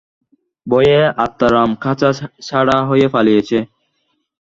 [0.67, 2.09] ভয়ে আত্নারাম খাঁচা
[2.47, 3.57] ছাড়া হয়ে পালিয়েছে।